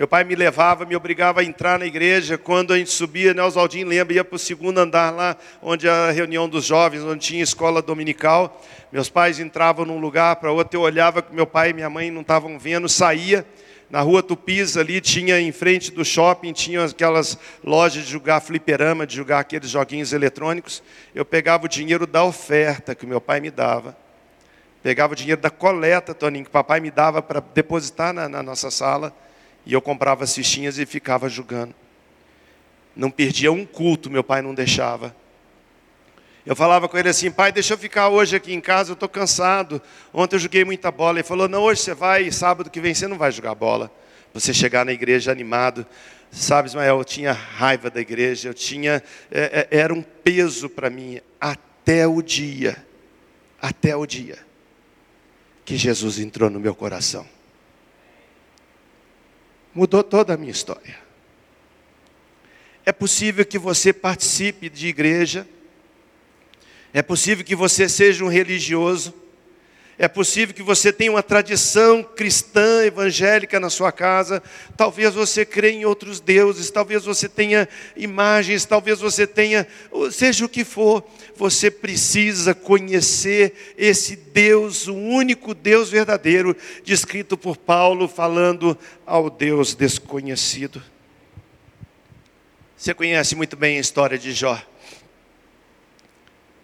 [0.00, 2.38] Meu pai me levava, me obrigava a entrar na igreja.
[2.38, 6.10] Quando a gente subia, né, Oswaldinho lembra, ia para o segundo andar lá, onde a
[6.10, 8.62] reunião dos jovens, onde tinha escola dominical.
[8.90, 12.10] Meus pais entravam num lugar para outro, eu olhava que meu pai e minha mãe
[12.10, 13.44] não estavam vendo, saía
[13.90, 19.06] na rua Tupis ali tinha em frente do shopping, tinha aquelas lojas de jogar fliperama,
[19.06, 20.82] de jogar aqueles joguinhos eletrônicos.
[21.14, 23.94] Eu pegava o dinheiro da oferta que meu pai me dava.
[24.82, 28.70] Pegava o dinheiro da coleta, Toninho, que papai me dava para depositar na, na nossa
[28.70, 29.14] sala.
[29.66, 31.74] E eu comprava as fichinhas e ficava jogando.
[32.94, 35.14] Não perdia um culto, meu pai não deixava.
[36.44, 39.08] Eu falava com ele assim, pai, deixa eu ficar hoje aqui em casa, eu estou
[39.08, 39.80] cansado.
[40.12, 41.18] Ontem eu joguei muita bola.
[41.18, 43.90] Ele falou, não, hoje você vai, sábado que vem você não vai jogar bola.
[44.32, 45.86] Você chegar na igreja animado.
[46.30, 50.88] Sabe, Ismael, eu tinha raiva da igreja, eu tinha, é, é, era um peso para
[50.88, 52.84] mim, até o dia,
[53.60, 54.38] até o dia,
[55.64, 57.26] que Jesus entrou no meu coração.
[59.74, 60.98] Mudou toda a minha história.
[62.84, 65.46] É possível que você participe de igreja,
[66.92, 69.14] é possível que você seja um religioso,
[69.96, 74.42] é possível que você tenha uma tradição cristã, evangélica na sua casa.
[74.74, 79.66] Talvez você creia em outros deuses, talvez você tenha imagens, talvez você tenha,
[80.10, 81.04] seja o que for,
[81.40, 88.76] você precisa conhecer esse Deus, o único Deus verdadeiro, descrito por Paulo, falando
[89.06, 90.82] ao Deus desconhecido.
[92.76, 94.60] Você conhece muito bem a história de Jó.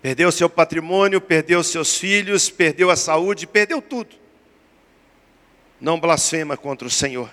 [0.03, 4.15] Perdeu seu patrimônio, perdeu seus filhos, perdeu a saúde, perdeu tudo.
[5.81, 7.31] Não blasfema contra o Senhor.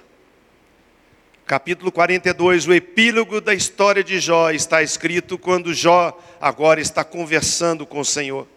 [1.46, 7.86] Capítulo 42, o epílogo da história de Jó está escrito quando Jó agora está conversando
[7.86, 8.48] com o Senhor.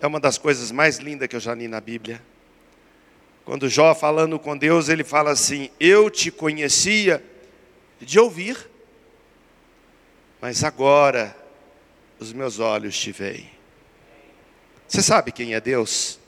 [0.00, 2.20] É uma das coisas mais lindas que eu já li na Bíblia.
[3.44, 7.22] Quando Jó falando com Deus, ele fala assim: Eu te conhecia
[8.00, 8.68] de ouvir,
[10.40, 11.36] mas agora
[12.18, 13.48] os meus olhos te veem.
[14.88, 16.18] Você sabe quem é Deus?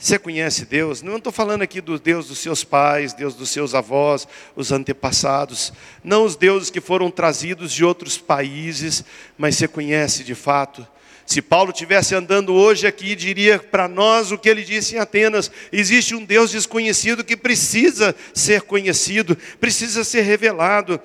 [0.00, 1.02] Você conhece Deus?
[1.02, 5.72] Não estou falando aqui do Deus dos seus pais, Deus dos seus avós, os antepassados,
[6.04, 9.04] não os deuses que foram trazidos de outros países,
[9.36, 10.86] mas você conhece de fato.
[11.26, 15.50] Se Paulo tivesse andando hoje aqui, diria para nós o que ele disse em Atenas:
[15.72, 21.00] existe um Deus desconhecido que precisa ser conhecido, precisa ser revelado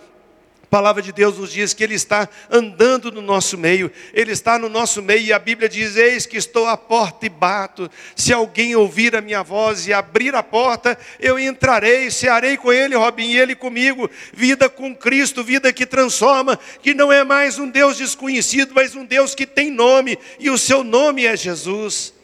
[0.73, 4.67] palavra de Deus nos diz que Ele está andando no nosso meio, Ele está no
[4.67, 7.91] nosso meio, e a Bíblia diz: Eis que estou à porta e bato.
[8.15, 12.95] Se alguém ouvir a minha voz e abrir a porta, eu entrarei, cearei com Ele,
[12.95, 14.09] Robin, e Ele comigo.
[14.33, 19.05] Vida com Cristo, vida que transforma, que não é mais um Deus desconhecido, mas um
[19.05, 22.15] Deus que tem nome, e o seu nome é Jesus.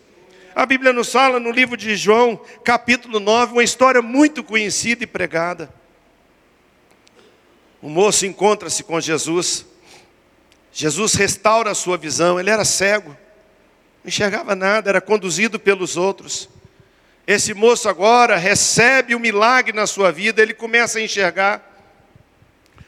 [0.55, 5.07] A Bíblia nos fala no livro de João, capítulo 9, uma história muito conhecida e
[5.07, 5.77] pregada.
[7.81, 9.65] O moço encontra-se com Jesus.
[10.71, 12.39] Jesus restaura a sua visão.
[12.39, 13.09] Ele era cego,
[14.03, 16.49] não enxergava nada, era conduzido pelos outros.
[17.25, 21.63] Esse moço agora recebe o milagre na sua vida, ele começa a enxergar.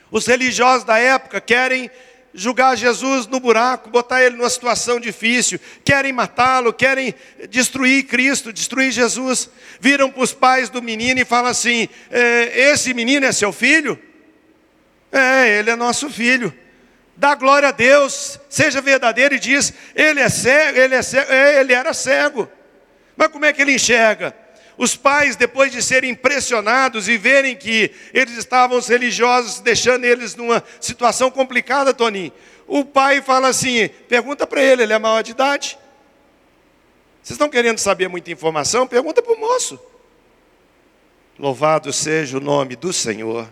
[0.10, 1.90] Os religiosos da época querem
[2.34, 7.14] julgar Jesus no buraco, botar ele numa situação difícil, querem matá-lo, querem
[7.50, 9.50] destruir Cristo, destruir Jesus.
[9.80, 13.98] Viram para os pais do menino e falam assim: é, Esse menino é seu filho?
[15.12, 16.54] É, ele é nosso filho.
[17.18, 21.60] Dá glória a Deus, seja verdadeiro e diz: ele é cego, ele é cego, é,
[21.60, 22.50] ele era cego.
[23.16, 24.36] Mas como é que ele enxerga?
[24.78, 30.34] Os pais, depois de serem impressionados e verem que eles estavam os religiosos, deixando eles
[30.34, 32.32] numa situação complicada, Toninho,
[32.66, 35.78] o pai fala assim: pergunta para ele, ele é maior de idade.
[37.22, 38.88] Vocês estão querendo saber muita informação?
[38.88, 39.80] Pergunta para o moço.
[41.38, 43.48] Louvado seja o nome do Senhor.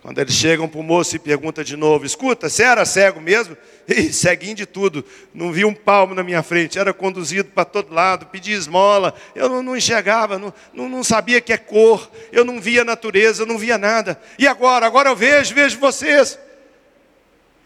[0.00, 3.56] Quando eles chegam para o moço e perguntam de novo: Escuta, você era cego mesmo?
[3.88, 7.92] Ih, ceguinho de tudo, não vi um palmo na minha frente, era conduzido para todo
[7.92, 12.44] lado, pedia esmola, eu não, não enxergava, não, não, não, sabia que é cor, eu
[12.44, 14.20] não via natureza, eu não via nada.
[14.38, 14.86] E agora?
[14.86, 16.38] Agora eu vejo, vejo vocês.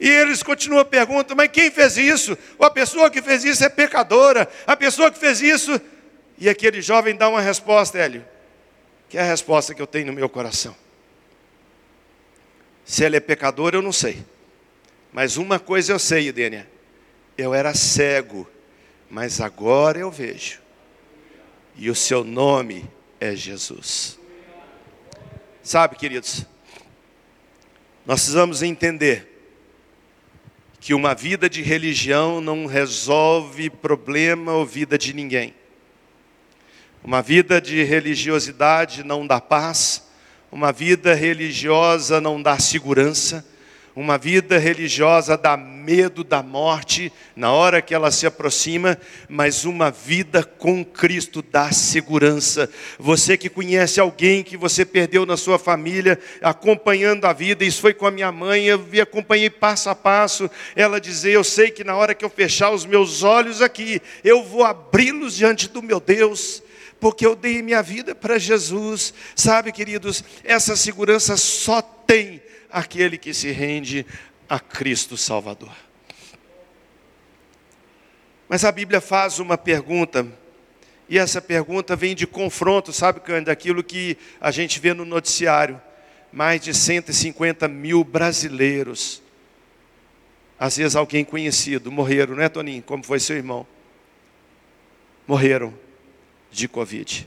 [0.01, 2.37] E eles continuam perguntando: Mas quem fez isso?
[2.59, 5.79] a pessoa que fez isso é pecadora, a pessoa que fez isso.
[6.39, 8.25] E aquele jovem dá uma resposta, Hélio,
[9.09, 10.82] que é a resposta que eu tenho no meu coração.
[12.85, 14.25] Se ele é pecador, eu não sei.
[15.13, 16.69] Mas uma coisa eu sei, Idênia.
[17.37, 18.49] Eu era cego,
[19.11, 20.61] mas agora eu vejo.
[21.77, 22.85] E o seu nome
[23.21, 24.19] é Jesus.
[25.63, 26.45] Sabe, queridos,
[28.05, 29.29] nós precisamos entender
[30.81, 35.55] que uma vida de religião não resolve problema ou vida de ninguém.
[37.05, 40.09] Uma vida de religiosidade não dá paz,
[40.53, 43.43] uma vida religiosa não dá segurança,
[43.97, 48.99] uma vida religiosa dá medo da morte na hora que ela se aproxima,
[49.31, 52.71] mas uma vida com Cristo dá segurança.
[52.99, 57.95] Você que conhece alguém que você perdeu na sua família, acompanhando a vida, isso foi
[57.95, 61.83] com a minha mãe, eu vi, acompanhei passo a passo, ela dizer: Eu sei que
[61.83, 65.99] na hora que eu fechar os meus olhos aqui, eu vou abri-los diante do meu
[65.99, 66.63] Deus
[67.03, 69.13] porque eu dei minha vida para Jesus.
[69.35, 74.07] Sabe, queridos, essa segurança só tem aquele que se rende
[74.49, 75.75] a Cristo Salvador.
[78.49, 80.25] Mas a Bíblia faz uma pergunta,
[81.09, 85.83] e essa pergunta vem de confronto, sabe, Cândido, daquilo que a gente vê no noticiário.
[86.33, 89.21] Mais de 150 mil brasileiros,
[90.57, 92.83] às vezes alguém conhecido, morreram, não é, Toninho?
[92.85, 93.67] Como foi seu irmão?
[95.27, 95.82] Morreram
[96.53, 97.27] de Covid.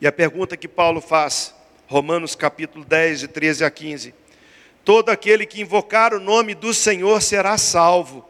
[0.00, 1.54] E a pergunta que Paulo faz,
[1.86, 4.14] Romanos capítulo 10, de 13 a 15:
[4.84, 8.26] Todo aquele que invocar o nome do Senhor será salvo.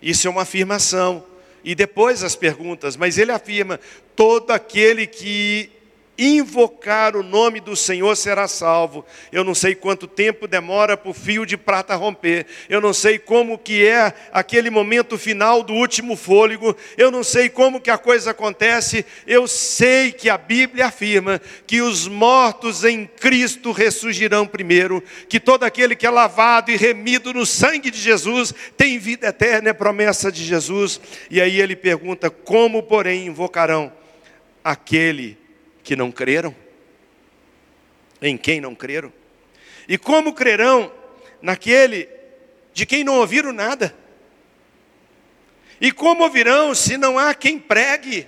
[0.00, 1.24] Isso é uma afirmação.
[1.62, 3.78] E depois as perguntas, mas ele afirma:
[4.16, 5.70] todo aquele que
[6.18, 9.04] invocar o nome do Senhor será salvo.
[9.30, 12.46] Eu não sei quanto tempo demora para o fio de prata romper.
[12.68, 16.76] Eu não sei como que é aquele momento final do último fôlego.
[16.96, 19.04] Eu não sei como que a coisa acontece.
[19.26, 25.64] Eu sei que a Bíblia afirma que os mortos em Cristo ressurgirão primeiro, que todo
[25.64, 30.32] aquele que é lavado e remido no sangue de Jesus tem vida eterna, é promessa
[30.32, 31.00] de Jesus.
[31.30, 33.92] E aí ele pergunta: como, porém, invocarão
[34.64, 35.45] aquele
[35.86, 36.52] que não creram?
[38.20, 39.12] Em quem não creram?
[39.88, 40.92] E como crerão
[41.40, 42.08] naquele
[42.74, 43.94] de quem não ouviram nada?
[45.80, 48.26] E como ouvirão se não há quem pregue?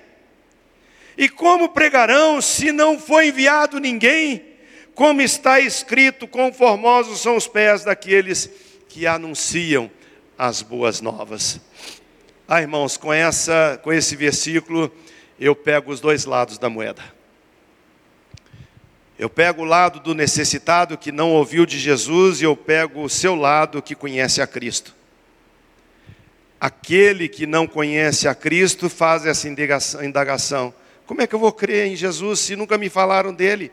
[1.16, 4.54] E como pregarão se não foi enviado ninguém?
[4.94, 8.48] Como está escrito, conformosos são os pés daqueles
[8.88, 9.90] que anunciam
[10.38, 11.60] as boas novas.
[12.46, 14.92] Ah, irmãos, com, essa, com esse versículo,
[15.40, 17.17] eu pego os dois lados da moeda.
[19.18, 23.10] Eu pego o lado do necessitado que não ouviu de Jesus e eu pego o
[23.10, 24.94] seu lado que conhece a Cristo.
[26.60, 29.48] Aquele que não conhece a Cristo faz essa
[30.04, 30.72] indagação:
[31.04, 33.72] como é que eu vou crer em Jesus se nunca me falaram dele?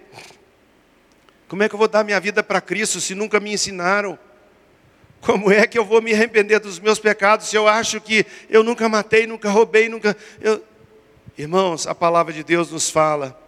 [1.48, 4.18] Como é que eu vou dar minha vida para Cristo se nunca me ensinaram?
[5.22, 8.64] Como é que eu vou me arrepender dos meus pecados se eu acho que eu
[8.64, 10.18] nunca matei, nunca roubei, nunca.
[10.42, 10.64] Eu...
[11.38, 13.45] Irmãos, a palavra de Deus nos fala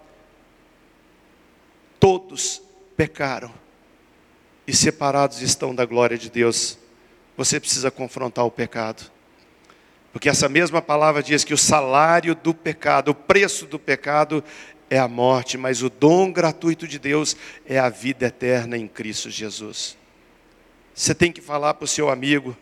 [2.00, 2.62] Todos
[2.96, 3.54] pecaram
[4.66, 6.78] e separados estão da glória de Deus.
[7.36, 9.12] Você precisa confrontar o pecado.
[10.12, 14.44] Porque essa mesma palavra diz que o salário do pecado, o preço do pecado
[14.90, 17.36] é a morte, mas o dom gratuito de Deus
[17.66, 19.98] é a vida eterna em Cristo Jesus.
[20.94, 22.58] Você tem que falar para o seu amigo,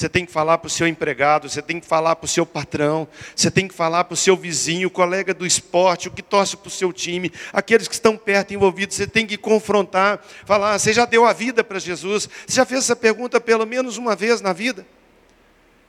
[0.00, 2.46] você tem que falar para o seu empregado, você tem que falar para o seu
[2.46, 6.56] patrão, você tem que falar para o seu vizinho, colega do esporte, o que torce
[6.56, 10.94] para o seu time, aqueles que estão perto envolvidos, você tem que confrontar, falar: você
[10.94, 12.30] já deu a vida para Jesus?
[12.46, 14.86] Você já fez essa pergunta pelo menos uma vez na vida?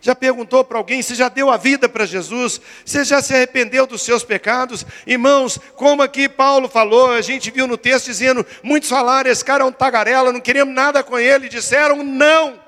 [0.02, 2.60] Já perguntou para alguém se já deu a vida para Jesus?
[2.84, 4.86] Você já se arrependeu dos seus pecados?
[5.08, 9.64] Irmãos, como aqui Paulo falou, a gente viu no texto dizendo: muitos falaram, esse cara
[9.64, 12.61] é um tagarela, não queremos nada com ele, disseram não.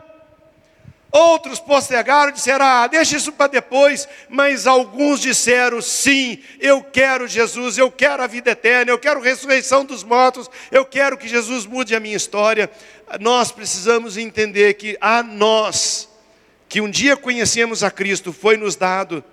[1.14, 4.10] Outros postergaram e disseram: Ah, deixa isso para depois.
[4.28, 9.24] Mas alguns disseram: Sim, eu quero Jesus, eu quero a vida eterna, eu quero a
[9.24, 12.68] ressurreição dos mortos, eu quero que Jesus mude a minha história.
[13.20, 16.10] Nós precisamos entender que a nós,
[16.68, 19.24] que um dia conhecemos a Cristo, foi nos dado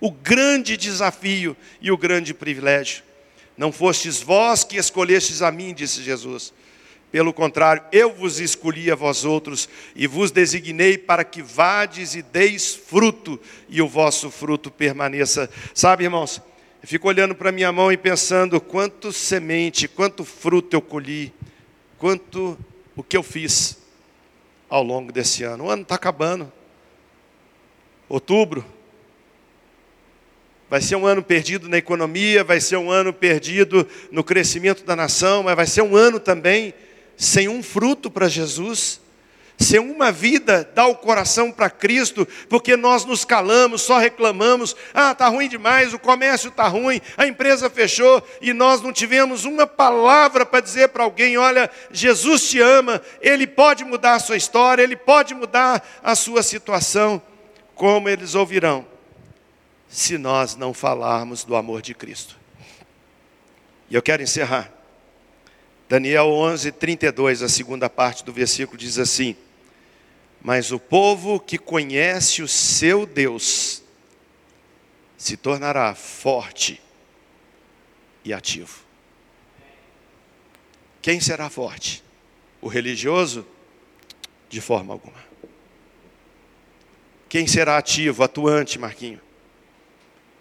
[0.00, 3.02] o grande desafio e o grande privilégio.
[3.54, 6.54] Não fostes vós que escolhestes a mim, disse Jesus
[7.10, 12.22] pelo contrário, eu vos escolhi a vós outros e vos designei para que vades e
[12.22, 15.50] deis fruto e o vosso fruto permaneça.
[15.74, 16.40] Sabe, irmãos,
[16.80, 21.34] eu fico olhando para minha mão e pensando quanto semente, quanto fruto eu colhi,
[21.98, 22.56] quanto
[22.94, 23.78] o que eu fiz
[24.68, 25.64] ao longo desse ano.
[25.64, 26.50] O ano está acabando.
[28.08, 28.64] Outubro.
[30.68, 34.94] Vai ser um ano perdido na economia, vai ser um ano perdido no crescimento da
[34.94, 36.72] nação, mas vai ser um ano também
[37.20, 38.98] sem um fruto para Jesus,
[39.58, 45.12] sem uma vida dar o coração para Cristo, porque nós nos calamos, só reclamamos, ah,
[45.12, 49.66] está ruim demais, o comércio está ruim, a empresa fechou, e nós não tivemos uma
[49.66, 54.82] palavra para dizer para alguém: olha, Jesus te ama, Ele pode mudar a sua história,
[54.82, 57.20] Ele pode mudar a sua situação.
[57.74, 58.86] Como eles ouvirão,
[59.88, 62.34] se nós não falarmos do amor de Cristo?
[63.90, 64.79] E eu quero encerrar
[65.90, 69.34] Daniel 11, 32, a segunda parte do versículo diz assim:
[70.40, 73.82] Mas o povo que conhece o seu Deus
[75.18, 76.80] se tornará forte
[78.24, 78.84] e ativo.
[81.02, 82.04] Quem será forte?
[82.60, 83.44] O religioso?
[84.48, 85.18] De forma alguma.
[87.28, 89.20] Quem será ativo, atuante, Marquinho?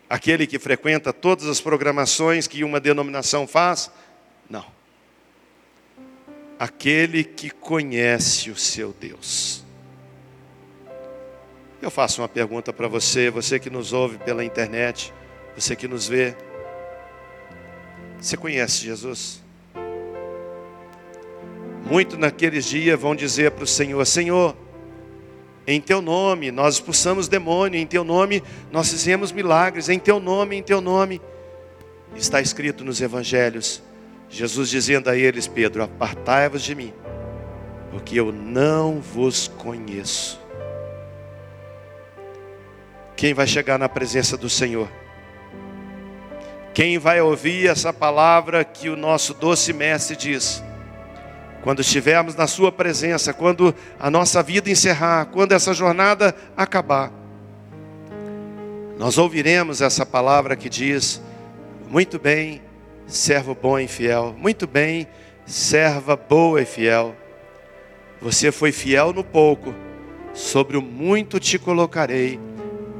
[0.07, 3.89] Aquele que frequenta todas as programações que uma denominação faz?
[4.47, 4.77] Não
[6.59, 9.63] aquele que conhece o seu Deus.
[11.81, 15.13] Eu faço uma pergunta para você, você que nos ouve pela internet,
[15.55, 16.35] você que nos vê.
[18.19, 19.41] Você conhece Jesus?
[21.85, 24.57] Muito naqueles dias vão dizer para o Senhor: Senhor,
[25.65, 30.57] em teu nome nós expulsamos demônio, em teu nome nós fizemos milagres, em teu nome,
[30.57, 31.21] em teu nome.
[32.13, 33.81] Está escrito nos evangelhos,
[34.29, 36.93] Jesus dizendo a eles: Pedro, apartai-vos de mim,
[37.91, 40.39] porque eu não vos conheço.
[43.15, 44.87] Quem vai chegar na presença do Senhor?
[46.73, 50.63] Quem vai ouvir essa palavra que o nosso doce mestre diz?
[51.61, 57.11] Quando estivermos na Sua presença, quando a nossa vida encerrar, quando essa jornada acabar,
[58.97, 61.21] nós ouviremos essa palavra que diz:
[61.89, 62.61] Muito bem,
[63.09, 65.07] servo bom e fiel, muito bem,
[65.45, 67.15] serva boa e fiel.
[68.21, 69.73] Você foi fiel no pouco,
[70.33, 72.39] sobre o muito te colocarei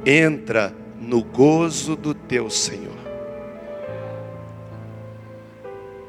[0.04, 2.98] entra no gozo do teu Senhor.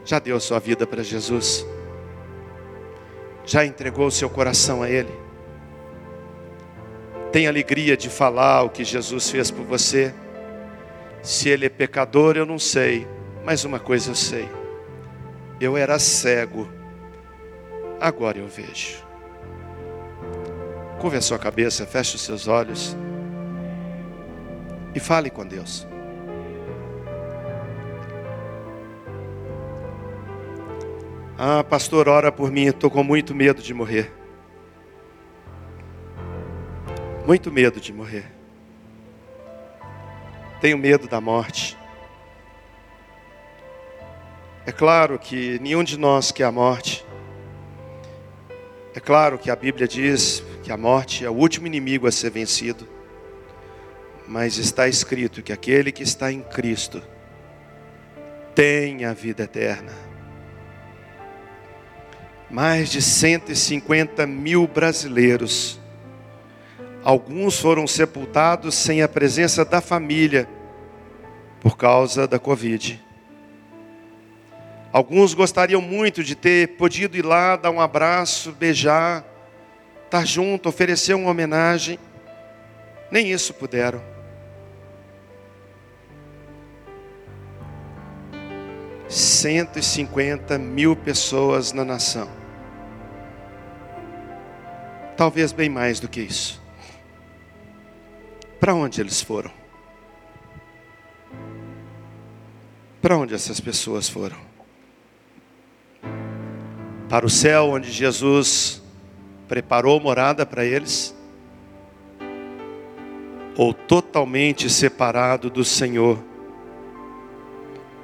[0.04, 1.66] Já deu sua vida para Jesus?
[3.46, 5.12] Já entregou o seu coração a Ele?
[7.32, 10.14] Tem alegria de falar o que Jesus fez por você?
[11.22, 13.08] Se Ele é pecador, eu não sei,
[13.44, 14.50] mas uma coisa eu sei:
[15.60, 16.68] eu era cego,
[18.00, 19.04] agora eu vejo.
[21.00, 22.96] Curva a sua cabeça, feche os seus olhos
[24.94, 25.88] e fale com Deus.
[31.38, 34.14] Ah, pastor, ora por mim, estou com muito medo de morrer.
[37.26, 38.32] Muito medo de morrer.
[40.60, 41.81] Tenho medo da morte.
[44.64, 47.04] É claro que nenhum de nós quer a morte.
[48.94, 52.30] É claro que a Bíblia diz que a morte é o último inimigo a ser
[52.30, 52.88] vencido.
[54.28, 57.02] Mas está escrito que aquele que está em Cristo
[58.54, 59.94] tem a vida eterna.
[62.48, 65.80] Mais de 150 mil brasileiros,
[67.04, 70.48] alguns foram sepultados sem a presença da família
[71.60, 73.11] por causa da Covid.
[74.94, 79.24] Alguns gostariam muito de ter podido ir lá, dar um abraço, beijar,
[80.04, 81.98] estar junto, oferecer uma homenagem.
[83.10, 84.02] Nem isso puderam.
[89.08, 92.30] 150 mil pessoas na nação.
[95.16, 96.62] Talvez bem mais do que isso.
[98.60, 99.52] Para onde eles foram?
[103.02, 104.51] Para onde essas pessoas foram?
[107.12, 108.82] Para o céu, onde Jesus
[109.48, 111.16] preparou morada para eles?
[113.56, 116.32] Ou totalmente separado do Senhor?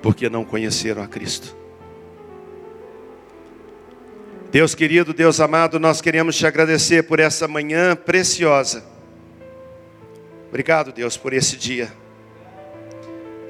[0.01, 1.55] porque não conheceram a Cristo.
[4.49, 8.85] Deus querido, Deus amado, nós queremos te agradecer por essa manhã preciosa.
[10.47, 11.91] Obrigado, Deus, por esse dia.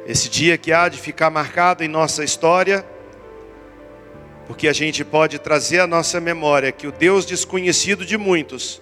[0.07, 2.83] Esse dia que há de ficar marcado em nossa história,
[4.47, 8.81] porque a gente pode trazer à nossa memória que o Deus desconhecido de muitos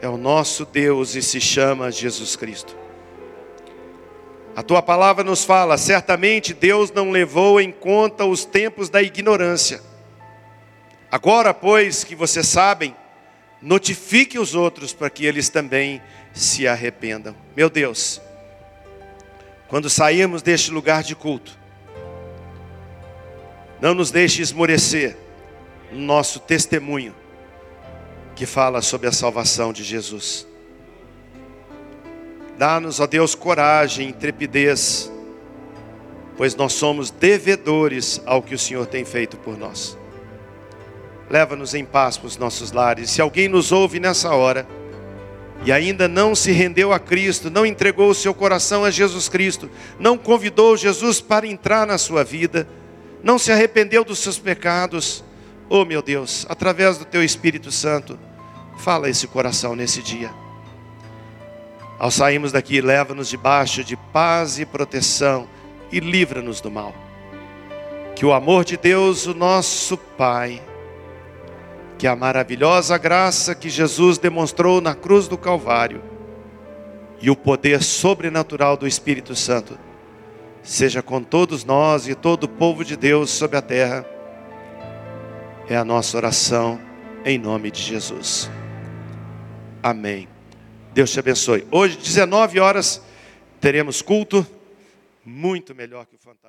[0.00, 2.76] é o nosso Deus e se chama Jesus Cristo.
[4.54, 9.80] A tua palavra nos fala: certamente Deus não levou em conta os tempos da ignorância.
[11.10, 12.94] Agora, pois, que vocês sabem,
[13.62, 16.02] notifique os outros para que eles também
[16.34, 17.34] se arrependam.
[17.56, 18.20] Meu Deus,
[19.66, 21.57] quando sairmos deste lugar de culto,
[23.80, 25.16] não nos deixe esmorecer
[25.92, 27.14] no nosso testemunho
[28.34, 30.46] que fala sobre a salvação de Jesus.
[32.56, 35.10] Dá-nos, ó Deus, coragem, intrepidez,
[36.36, 39.96] pois nós somos devedores ao que o Senhor tem feito por nós.
[41.30, 43.10] Leva-nos em paz para os nossos lares.
[43.10, 44.66] Se alguém nos ouve nessa hora
[45.64, 49.70] e ainda não se rendeu a Cristo, não entregou o seu coração a Jesus Cristo,
[49.98, 52.68] não convidou Jesus para entrar na sua vida,
[53.22, 55.24] não se arrependeu dos seus pecados,
[55.68, 58.18] oh meu Deus, através do teu Espírito Santo,
[58.78, 60.30] fala esse coração nesse dia.
[61.98, 65.48] Ao sairmos daqui, leva-nos debaixo de paz e proteção
[65.90, 66.94] e livra-nos do mal.
[68.14, 70.62] Que o amor de Deus, o nosso Pai,
[71.98, 76.00] que a maravilhosa graça que Jesus demonstrou na cruz do Calvário
[77.20, 79.76] e o poder sobrenatural do Espírito Santo
[80.68, 84.04] seja com todos nós e todo o povo de Deus sobre a terra.
[85.66, 86.78] É a nossa oração
[87.24, 88.50] em nome de Jesus.
[89.82, 90.28] Amém.
[90.92, 91.66] Deus te abençoe.
[91.70, 93.02] Hoje, 19 horas,
[93.58, 94.46] teremos culto
[95.24, 96.48] muito melhor que o Fantástico.